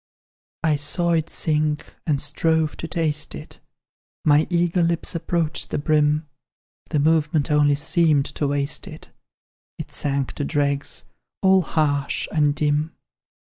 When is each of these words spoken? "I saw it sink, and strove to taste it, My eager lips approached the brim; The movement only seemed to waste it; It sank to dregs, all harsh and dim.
"I 0.63 0.77
saw 0.77 1.11
it 1.11 1.29
sink, 1.29 1.93
and 2.07 2.19
strove 2.19 2.75
to 2.77 2.87
taste 2.87 3.35
it, 3.35 3.59
My 4.25 4.47
eager 4.49 4.81
lips 4.81 5.13
approached 5.13 5.69
the 5.69 5.77
brim; 5.77 6.27
The 6.89 6.97
movement 6.97 7.51
only 7.51 7.75
seemed 7.75 8.25
to 8.25 8.47
waste 8.47 8.87
it; 8.87 9.11
It 9.77 9.91
sank 9.91 10.33
to 10.41 10.43
dregs, 10.43 11.03
all 11.43 11.61
harsh 11.61 12.27
and 12.31 12.55
dim. 12.55 12.95